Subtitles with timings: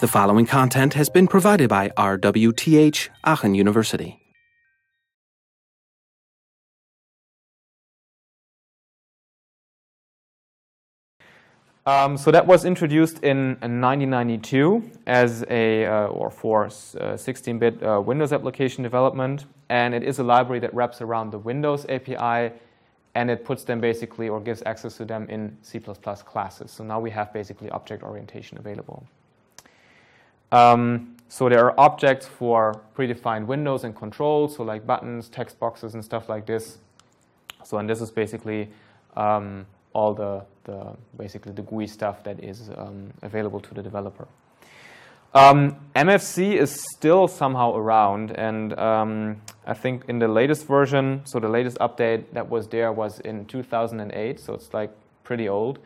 [0.00, 4.20] The following content has been provided by RWTH Aachen University.
[11.84, 18.00] Um, so that was introduced in, in 1992 as a uh, or for 16-bit uh,
[18.00, 22.54] Windows application development, and it is a library that wraps around the Windows API,
[23.16, 26.70] and it puts them basically or gives access to them in C++ classes.
[26.70, 29.04] So now we have basically object orientation available.
[30.52, 35.94] Um, so there are objects for predefined windows and controls, so like buttons, text boxes,
[35.94, 36.78] and stuff like this.
[37.64, 38.70] So and this is basically
[39.16, 44.26] um, all the, the, basically the GUI stuff that is um, available to the developer.
[45.34, 51.38] Um, MFC is still somehow around, and um, I think in the latest version, so
[51.38, 54.90] the latest update that was there was in 2008, so it's like
[55.24, 55.78] pretty old.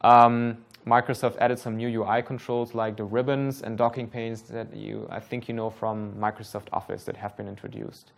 [0.00, 5.06] Um, Microsoft added some new UI controls like the ribbons and docking panes that you,
[5.10, 8.12] I think you know from Microsoft Office that have been introduced.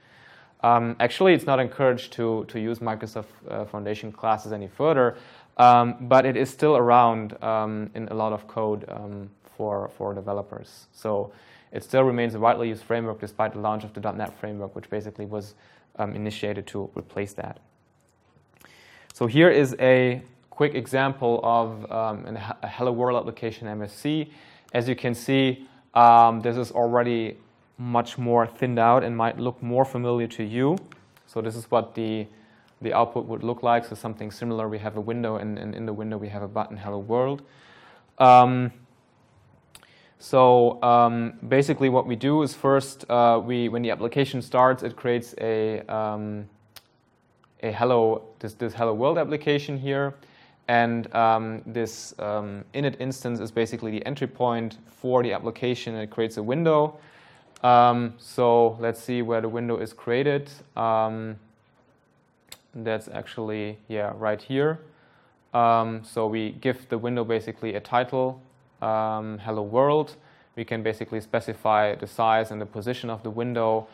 [0.62, 5.16] Um, actually, it's not encouraged to, to use Microsoft uh, Foundation classes any further,
[5.56, 10.14] um, but it is still around um, in a lot of code um, for, for
[10.14, 10.86] developers.
[10.92, 11.32] So
[11.72, 14.88] it still remains a widely used framework despite the launch of the .NET framework, which
[14.90, 15.54] basically was
[15.96, 17.58] um, initiated to replace that.
[19.12, 20.22] So here is a
[20.60, 24.28] quick example of um, a Hello World application MFC.
[24.74, 27.38] As you can see, um, this is already
[27.78, 30.76] much more thinned out and might look more familiar to you.
[31.26, 32.26] So this is what the,
[32.82, 33.86] the output would look like.
[33.86, 36.48] So something similar, we have a window and, and in the window we have a
[36.48, 37.40] button, Hello World.
[38.18, 38.70] Um,
[40.18, 44.94] so um, basically what we do is first, uh, we, when the application starts, it
[44.94, 46.50] creates a, um,
[47.62, 50.16] a hello, this, this Hello World application here.
[50.70, 55.96] And um, this um, init instance is basically the entry point for the application.
[55.96, 56.96] It creates a window.
[57.64, 60.48] Um, so let's see where the window is created.
[60.76, 61.40] Um,
[62.72, 64.78] that's actually, yeah, right here.
[65.52, 68.40] Um, so we give the window basically a title,
[68.80, 70.14] um, hello world.
[70.54, 73.88] We can basically specify the size and the position of the window.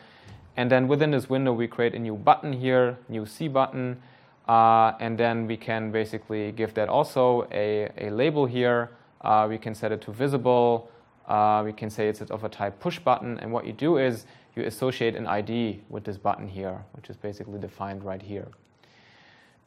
[0.55, 3.99] And then within this window, we create a new button here, new C button.
[4.47, 8.91] Uh, and then we can basically give that also a, a label here.
[9.21, 10.89] Uh, we can set it to visible.
[11.27, 13.37] Uh, we can say it's of a type push button.
[13.39, 14.25] And what you do is
[14.55, 18.47] you associate an ID with this button here, which is basically defined right here.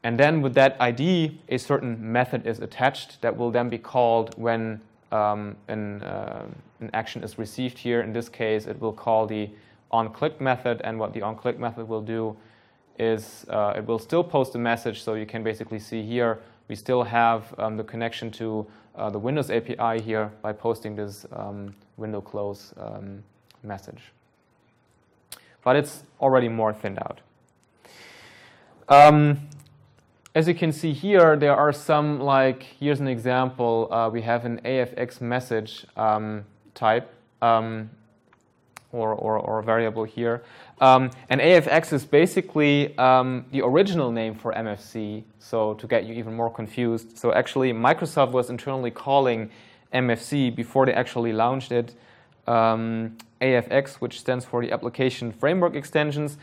[0.03, 4.35] And then with that ID, a certain method is attached that will then be called
[4.39, 4.81] when
[5.13, 6.47] um, an, uh,
[6.81, 8.01] an action is received here.
[8.01, 9.51] In this case, it will call the
[9.93, 10.81] onClick method.
[10.85, 12.35] And what the onClick method will do
[13.01, 15.03] is uh, it will still post a message.
[15.03, 19.19] So you can basically see here, we still have um, the connection to uh, the
[19.19, 23.23] Windows API here by posting this um, window close um,
[23.63, 24.13] message.
[25.65, 27.21] But it's already more thinned out.
[28.89, 29.49] Um,
[30.35, 33.89] as you can see here, there are some, like, here's an example.
[33.91, 36.45] Uh, we have an AFX message um,
[36.75, 37.13] type.
[37.41, 37.91] Um,
[38.93, 40.43] or, or, or variable here.
[40.81, 46.15] Um, and AFX is basically um, the original name for MFC, so to get you
[46.15, 47.19] even more confused.
[47.19, 49.51] So actually, Microsoft was internally calling
[49.93, 51.95] MFC before they actually launched it
[52.47, 56.39] um, AFX, which stands for the Application Framework Extensions.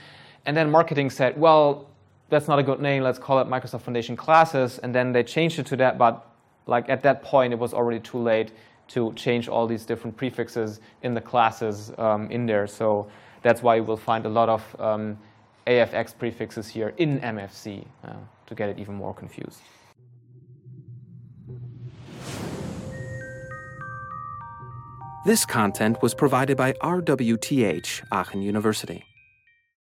[0.46, 1.90] And then marketing said, well,
[2.30, 4.80] that's not a good name, let's call it Microsoft Foundation Classes.
[4.80, 6.26] And then they changed it to that, but
[6.66, 8.52] like at that point, it was already too late
[8.90, 12.68] to change all these different prefixes in the classes um, in there.
[12.68, 13.08] So
[13.42, 15.18] that's why you will find a lot of um,
[15.66, 18.14] AFX prefixes here in MFC uh,
[18.46, 19.62] to get it even more confused.
[25.26, 29.04] This content was provided by RWTH Aachen University.